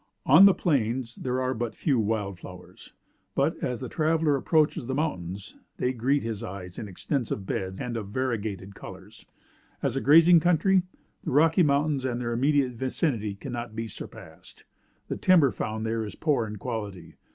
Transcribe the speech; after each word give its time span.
On 0.25 0.47
the 0.47 0.55
plains 0.55 1.17
there 1.17 1.39
are 1.39 1.53
but 1.53 1.75
few 1.75 1.99
wild 1.99 2.39
flowers; 2.39 2.93
but, 3.35 3.55
as 3.63 3.81
the 3.81 3.87
traveler 3.87 4.35
approaches 4.35 4.87
the 4.87 4.95
mountains, 4.95 5.57
they 5.77 5.93
greet 5.93 6.23
his 6.23 6.41
eyes 6.41 6.79
in 6.79 6.87
extensive 6.87 7.45
beds 7.45 7.79
and 7.79 7.95
of 7.95 8.07
variegated 8.09 8.73
colors. 8.73 9.27
As 9.83 9.95
a 9.95 10.01
grazing 10.01 10.39
country, 10.39 10.81
the 11.23 11.29
Rocky 11.29 11.61
Mountains 11.61 12.03
and 12.03 12.19
their 12.19 12.33
immediate 12.33 12.71
vicinity 12.71 13.35
cannot 13.35 13.75
be 13.75 13.87
surpassed. 13.87 14.63
The 15.07 15.17
timber 15.17 15.51
found 15.51 15.85
there 15.85 16.03
is 16.03 16.15
poor 16.15 16.47
in 16.47 16.55
quality. 16.55 17.13